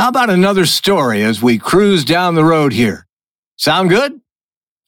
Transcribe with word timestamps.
How 0.00 0.08
about 0.08 0.30
another 0.30 0.64
story 0.64 1.22
as 1.22 1.42
we 1.42 1.58
cruise 1.58 2.06
down 2.06 2.34
the 2.34 2.42
road 2.42 2.72
here? 2.72 3.06
Sound 3.58 3.90
good? 3.90 4.18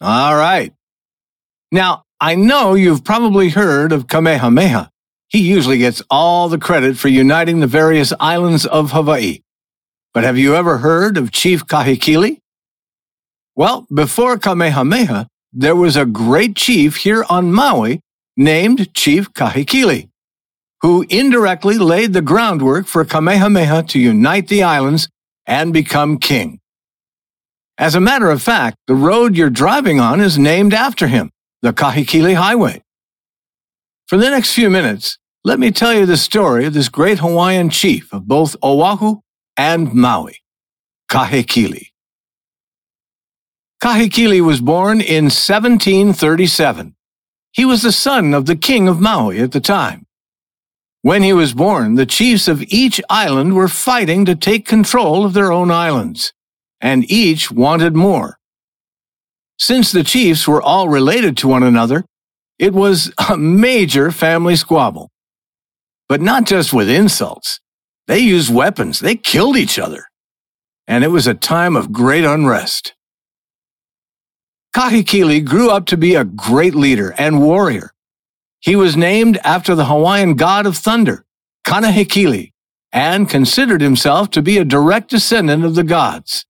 All 0.01 0.35
right. 0.35 0.73
Now, 1.71 2.05
I 2.19 2.35
know 2.35 2.73
you've 2.73 3.05
probably 3.05 3.51
heard 3.51 3.93
of 3.93 4.09
Kamehameha. 4.09 4.91
He 5.29 5.41
usually 5.41 5.77
gets 5.77 6.01
all 6.09 6.49
the 6.49 6.57
credit 6.57 6.97
for 6.97 7.09
uniting 7.09 7.61
the 7.61 7.67
various 7.67 8.15
islands 8.21 8.65
of 8.65 8.93
Hawaii. 8.93 9.41
But 10.15 10.25
have 10.25 10.39
you 10.39 10.57
ever 10.57 10.79
heard 10.79 11.19
of 11.19 11.31
Chief 11.31 11.67
Kahekili? 11.67 12.39
Well, 13.55 13.87
before 13.93 14.39
Kamehameha, 14.39 15.27
there 15.53 15.77
was 15.77 15.95
a 15.95 16.07
great 16.07 16.57
chief 16.57 16.97
here 16.97 17.27
on 17.29 17.53
Maui 17.53 18.01
named 18.35 18.95
Chief 18.95 19.31
Kahekili 19.35 20.09
who 20.83 21.07
indirectly 21.09 21.79
laid 21.79 22.13
the 22.13 22.21
groundwork 22.21 22.87
for 22.87 23.05
Kamehameha 23.05 23.85
to 23.85 24.01
unite 24.01 24.49
the 24.49 24.65
islands 24.65 25.09
and 25.47 25.73
become 25.73 26.19
king. 26.19 26.59
As 27.79 27.95
a 27.95 28.01
matter 28.01 28.31
of 28.31 28.43
fact, 28.43 28.77
the 28.87 28.95
road 28.95 29.37
you're 29.37 29.49
driving 29.51 30.01
on 30.01 30.21
is 30.21 30.39
named 30.39 30.75
after 30.75 31.07
him, 31.07 31.31
the 31.63 31.73
Kahekili 31.73 32.35
Highway. 32.35 32.83
For 34.07 34.19
the 34.19 34.29
next 34.29 34.55
few 34.55 34.69
minutes, 34.69 35.19
let 35.45 35.59
me 35.59 35.71
tell 35.71 35.95
you 35.95 36.05
the 36.05 36.17
story 36.17 36.67
of 36.67 36.75
this 36.75 36.89
great 36.89 37.19
Hawaiian 37.19 37.71
chief 37.71 38.13
of 38.13 38.27
both 38.27 38.57
Oahu 38.63 39.21
and 39.57 39.95
Maui, 39.95 40.39
Kahekili. 41.11 41.89
Kahekili 43.83 44.41
was 44.41 44.61
born 44.61 45.01
in 45.01 45.25
1737. 45.25 46.95
He 47.53 47.65
was 47.65 47.83
the 47.83 47.91
son 47.91 48.35
of 48.35 48.47
the 48.47 48.57
king 48.57 48.87
of 48.87 49.01
Maui 49.01 49.41
at 49.41 49.53
the 49.53 49.61
time. 49.61 50.07
When 51.03 51.25
he 51.25 51.33
was 51.33 51.53
born, 51.53 51.97
the 51.97 52.07
chiefs 52.07 52.47
of 52.47 52.63
each 52.63 53.01
island 53.11 53.55
were 53.55 53.67
fighting 53.67 54.25
to 54.25 54.37
take 54.37 54.67
control 54.67 55.25
of 55.25 55.35
their 55.35 55.51
own 55.51 55.69
islands, 55.69 56.33
and 56.81 57.11
each 57.11 57.51
wanted 57.51 57.97
more. 57.97 58.39
Since 59.59 59.91
the 59.91 60.05
chiefs 60.05 60.47
were 60.47 60.63
all 60.63 60.89
related 60.89 61.37
to 61.39 61.49
one 61.49 61.65
another, 61.65 62.05
it 62.57 62.73
was 62.73 63.13
a 63.29 63.37
major 63.37 64.13
family 64.13 64.55
squabble. 64.55 65.11
But 66.09 66.21
not 66.21 66.47
just 66.47 66.73
with 66.73 66.89
insults. 66.89 67.59
They 68.07 68.21
used 68.21 68.55
weapons. 68.55 69.01
They 69.01 69.17
killed 69.17 69.57
each 69.57 69.81
other. 69.81 70.07
And 70.87 71.03
it 71.03 71.09
was 71.09 71.27
a 71.27 71.35
time 71.35 71.75
of 71.75 71.93
great 71.93 72.25
unrest. 72.25 72.95
Kahekili 74.75 75.45
grew 75.45 75.71
up 75.71 75.87
to 75.87 75.97
be 75.97 76.15
a 76.15 76.25
great 76.25 76.75
leader 76.75 77.15
and 77.19 77.41
warrior 77.41 77.92
he 78.63 78.77
was 78.77 78.97
named 78.97 79.39
after 79.43 79.75
the 79.75 79.87
Hawaiian 79.87 80.35
god 80.35 80.67
of 80.67 80.77
thunder, 80.77 81.27
Kanehekili, 81.67 82.53
and 82.93 83.29
considered 83.29 83.81
himself 83.81 84.31
to 84.31 84.41
be 84.41 84.57
a 84.57 84.65
direct 84.65 85.11
descendant 85.11 85.65
of 85.65 85.75
the 85.75 85.83
gods. 85.83 86.47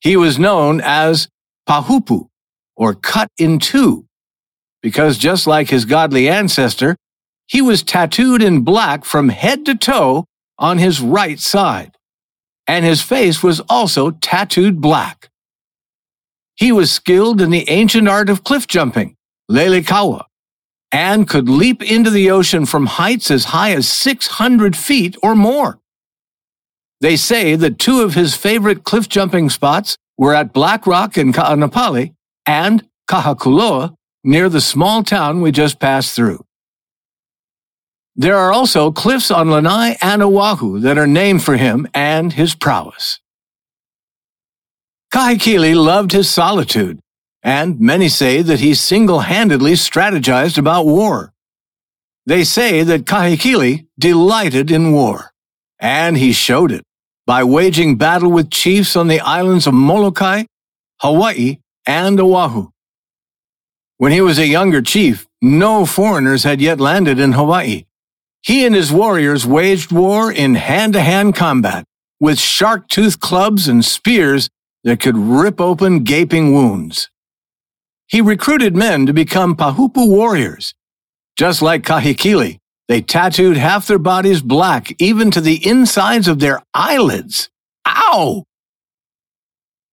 He 0.00 0.16
was 0.16 0.38
known 0.38 0.80
as 0.80 1.28
Pahupu, 1.68 2.28
or 2.76 2.94
cut 2.94 3.28
in 3.38 3.58
two, 3.58 4.06
because 4.82 5.18
just 5.18 5.48
like 5.48 5.68
his 5.68 5.84
godly 5.84 6.28
ancestor, 6.28 6.96
he 7.48 7.60
was 7.60 7.82
tattooed 7.82 8.40
in 8.40 8.60
black 8.60 9.04
from 9.04 9.30
head 9.30 9.66
to 9.66 9.74
toe 9.74 10.26
on 10.58 10.78
his 10.78 11.00
right 11.00 11.40
side, 11.40 11.96
and 12.68 12.84
his 12.84 13.02
face 13.02 13.42
was 13.42 13.60
also 13.68 14.12
tattooed 14.12 14.80
black. 14.80 15.28
He 16.54 16.70
was 16.70 16.92
skilled 16.92 17.40
in 17.40 17.50
the 17.50 17.68
ancient 17.68 18.06
art 18.06 18.30
of 18.30 18.44
cliff 18.44 18.68
jumping, 18.68 19.16
lelekaua, 19.50 20.25
and 20.96 21.28
could 21.28 21.46
leap 21.46 21.82
into 21.82 22.08
the 22.08 22.30
ocean 22.30 22.64
from 22.64 22.86
heights 22.86 23.30
as 23.30 23.52
high 23.56 23.72
as 23.72 23.86
600 23.86 24.74
feet 24.74 25.14
or 25.22 25.34
more. 25.34 25.78
They 27.02 27.16
say 27.16 27.54
that 27.54 27.78
two 27.78 28.00
of 28.00 28.14
his 28.14 28.34
favorite 28.34 28.82
cliff 28.82 29.06
jumping 29.06 29.50
spots 29.50 29.98
were 30.16 30.32
at 30.32 30.54
Black 30.54 30.86
Rock 30.86 31.18
in 31.18 31.34
Ka'anapali 31.34 32.14
and 32.46 32.88
Kahakuloa 33.10 33.94
near 34.24 34.48
the 34.48 34.62
small 34.62 35.02
town 35.02 35.42
we 35.42 35.52
just 35.52 35.78
passed 35.78 36.16
through. 36.16 36.42
There 38.14 38.38
are 38.38 38.50
also 38.50 38.90
cliffs 38.90 39.30
on 39.30 39.50
Lanai 39.50 39.98
and 40.00 40.22
Oahu 40.22 40.80
that 40.80 40.96
are 40.96 41.06
named 41.06 41.44
for 41.44 41.58
him 41.58 41.86
and 41.92 42.32
his 42.32 42.54
prowess. 42.54 43.20
Kahekili 45.12 45.76
loved 45.76 46.12
his 46.12 46.30
solitude 46.30 47.00
and 47.46 47.78
many 47.78 48.08
say 48.08 48.42
that 48.42 48.58
he 48.58 48.74
single 48.74 49.20
handedly 49.20 49.74
strategized 49.74 50.58
about 50.58 50.84
war. 50.84 51.32
They 52.26 52.42
say 52.42 52.82
that 52.82 53.04
Kahekili 53.04 53.86
delighted 53.96 54.72
in 54.72 54.90
war, 54.90 55.30
and 55.78 56.18
he 56.18 56.32
showed 56.32 56.72
it 56.72 56.82
by 57.24 57.44
waging 57.44 57.98
battle 57.98 58.32
with 58.32 58.50
chiefs 58.50 58.96
on 58.96 59.06
the 59.06 59.20
islands 59.20 59.68
of 59.68 59.74
Molokai, 59.74 60.42
Hawaii, 61.00 61.58
and 61.86 62.18
Oahu. 62.18 62.70
When 63.98 64.10
he 64.10 64.20
was 64.20 64.40
a 64.40 64.46
younger 64.48 64.82
chief, 64.82 65.28
no 65.40 65.86
foreigners 65.86 66.42
had 66.42 66.60
yet 66.60 66.80
landed 66.80 67.20
in 67.20 67.30
Hawaii. 67.30 67.84
He 68.42 68.66
and 68.66 68.74
his 68.74 68.90
warriors 68.90 69.46
waged 69.46 69.92
war 69.92 70.32
in 70.32 70.56
hand 70.56 70.94
to 70.94 71.00
hand 71.00 71.36
combat 71.36 71.84
with 72.18 72.40
shark 72.40 72.88
toothed 72.88 73.20
clubs 73.20 73.68
and 73.68 73.84
spears 73.84 74.48
that 74.82 74.98
could 74.98 75.16
rip 75.16 75.60
open 75.60 76.02
gaping 76.02 76.52
wounds. 76.52 77.08
He 78.08 78.20
recruited 78.20 78.76
men 78.76 79.06
to 79.06 79.12
become 79.12 79.56
Pahupu 79.56 80.08
warriors. 80.08 80.74
Just 81.36 81.60
like 81.60 81.82
Kahekili, 81.82 82.58
they 82.88 83.02
tattooed 83.02 83.56
half 83.56 83.86
their 83.86 83.98
bodies 83.98 84.42
black, 84.42 84.94
even 85.00 85.30
to 85.32 85.40
the 85.40 85.66
insides 85.66 86.28
of 86.28 86.38
their 86.38 86.62
eyelids. 86.72 87.50
Ow! 87.86 88.44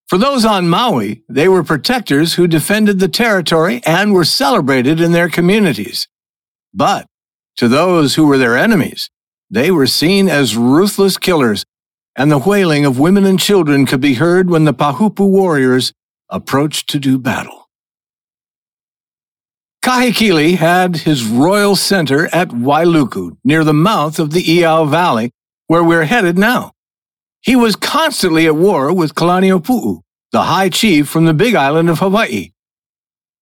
For 0.08 0.18
those 0.20 0.46
on 0.46 0.70
Maui, 0.70 1.24
they 1.28 1.48
were 1.48 1.64
protectors 1.64 2.36
who 2.36 2.48
defended 2.48 3.00
the 3.00 3.08
territory 3.08 3.82
and 3.86 4.14
were 4.14 4.26
celebrated 4.26 5.02
in 5.02 5.12
their 5.12 5.28
communities. 5.28 6.08
But 6.72 7.08
to 7.58 7.68
those 7.68 8.16
who 8.16 8.28
were 8.28 8.38
their 8.38 8.56
enemies, 8.56 9.10
they 9.50 9.72
were 9.72 9.88
seen 9.88 10.30
as 10.30 10.56
ruthless 10.56 11.18
killers, 11.18 11.66
and 12.16 12.32
the 12.32 12.38
wailing 12.38 12.86
of 12.86 13.00
women 13.00 13.26
and 13.26 13.40
children 13.40 13.88
could 13.88 14.02
be 14.02 14.16
heard 14.16 14.52
when 14.52 14.66
the 14.66 14.74
Pahupu 14.74 15.28
warriors 15.28 15.94
approached 16.30 16.90
to 16.90 17.00
do 17.00 17.18
battle. 17.18 17.63
Kahekili 19.84 20.56
had 20.56 20.96
his 20.96 21.26
royal 21.26 21.76
center 21.76 22.34
at 22.34 22.48
Wailuku, 22.48 23.36
near 23.44 23.66
the 23.66 23.74
mouth 23.74 24.18
of 24.18 24.32
the 24.32 24.42
Iao 24.42 24.90
Valley, 24.90 25.32
where 25.68 25.84
we're 25.84 26.06
headed 26.06 26.38
now. 26.38 26.72
He 27.42 27.58
was 27.58 27.76
constantly 27.76 28.46
at 28.46 28.56
war 28.56 28.94
with 28.94 29.14
Kalaniopuu, 29.14 30.00
the 30.32 30.44
high 30.44 30.70
chief 30.70 31.10
from 31.10 31.26
the 31.26 31.34
big 31.34 31.54
island 31.54 31.90
of 31.90 32.00
Hawaii. 32.00 32.52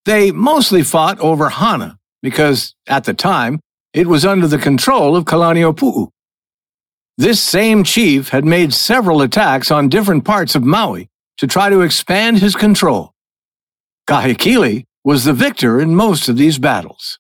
They 0.06 0.31
mostly 0.31 0.81
fought 0.81 1.19
over 1.19 1.50
Hana, 1.50 2.00
because 2.24 2.73
at 2.88 3.03
the 3.03 3.13
time, 3.13 3.59
it 3.94 4.08
was 4.08 4.25
under 4.25 4.47
the 4.47 4.58
control 4.58 5.16
of 5.16 5.25
Kalaniopuu. 5.25 6.09
This 7.19 7.40
same 7.40 7.84
chief 7.84 8.29
had 8.29 8.46
made 8.46 8.73
several 8.73 9.22
attacks 9.22 9.69
on 9.69 9.90
different 9.90 10.25
parts 10.25 10.56
of 10.56 10.63
Maui 10.63 11.08
to 11.38 11.46
try 11.46 11.69
to 11.69 11.81
expand 11.81 12.40
his 12.40 12.56
control. 12.56 13.13
Kahekili 14.09 14.85
was 15.03 15.23
the 15.23 15.34
victor 15.34 15.79
in 15.79 15.95
most 15.95 16.29
of 16.29 16.38
these 16.38 16.59
battles. 16.59 17.19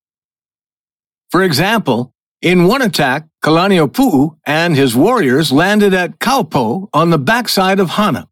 For 1.31 1.43
example, 1.43 2.13
in 2.41 2.67
one 2.67 2.81
attack, 2.81 3.27
Kalaniopuu 3.43 4.37
and 4.45 4.75
his 4.75 4.95
warriors 4.95 5.51
landed 5.51 5.93
at 5.93 6.19
Kaupo 6.19 6.89
on 6.93 7.09
the 7.09 7.17
backside 7.17 7.79
of 7.79 7.91
Hana. 7.91 8.27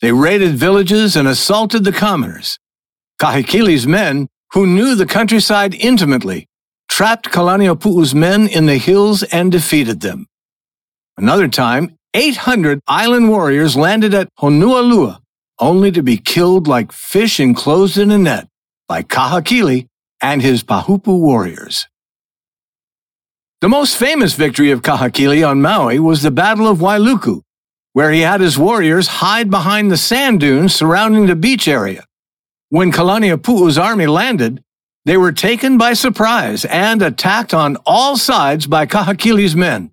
They 0.00 0.12
raided 0.12 0.54
villages 0.56 1.16
and 1.16 1.26
assaulted 1.26 1.84
the 1.84 1.92
commoners. 1.92 2.58
Kahekili's 3.20 3.86
men, 3.86 4.28
who 4.52 4.66
knew 4.66 4.94
the 4.94 5.06
countryside 5.06 5.74
intimately, 5.74 6.46
trapped 6.88 7.30
Kalaniʻopuʻu's 7.30 8.14
men 8.14 8.46
in 8.46 8.66
the 8.66 8.78
hills 8.78 9.22
and 9.24 9.50
defeated 9.50 10.00
them. 10.00 10.26
Another 11.16 11.48
time, 11.48 11.96
800 12.14 12.80
island 12.86 13.28
warriors 13.28 13.76
landed 13.76 14.14
at 14.14 14.28
Honualua, 14.38 15.18
only 15.58 15.90
to 15.90 16.02
be 16.02 16.16
killed 16.16 16.68
like 16.68 16.92
fish 16.92 17.40
enclosed 17.40 17.98
in 17.98 18.10
a 18.10 18.18
net 18.18 18.48
by 18.88 19.02
Kahekili 19.02 19.86
and 20.20 20.42
his 20.42 20.64
Pahupu 20.64 21.20
warriors. 21.20 21.86
The 23.60 23.68
most 23.68 23.96
famous 23.96 24.34
victory 24.34 24.70
of 24.70 24.82
Kahekili 24.82 25.46
on 25.46 25.60
Maui 25.60 25.98
was 25.98 26.22
the 26.22 26.30
Battle 26.30 26.66
of 26.66 26.78
Wailuku, 26.78 27.42
where 27.92 28.10
he 28.10 28.20
had 28.20 28.40
his 28.40 28.58
warriors 28.58 29.08
hide 29.08 29.50
behind 29.50 29.90
the 29.90 29.96
sand 29.96 30.40
dunes 30.40 30.74
surrounding 30.74 31.26
the 31.26 31.36
beach 31.36 31.68
area. 31.68 32.04
When 32.70 32.92
Kalaniʻopuʻu's 32.92 33.78
army 33.78 34.06
landed, 34.06 34.62
they 35.04 35.16
were 35.16 35.32
taken 35.32 35.78
by 35.78 35.94
surprise 35.94 36.64
and 36.66 37.02
attacked 37.02 37.52
on 37.52 37.76
all 37.86 38.16
sides 38.16 38.66
by 38.66 38.86
Kahekili's 38.86 39.56
men. 39.56 39.90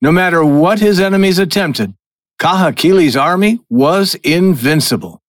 No 0.00 0.10
matter 0.10 0.44
what 0.44 0.80
his 0.80 1.00
enemies 1.00 1.38
attempted, 1.38 1.94
Kahekili's 2.40 3.16
army 3.16 3.60
was 3.70 4.14
invincible. 4.16 5.22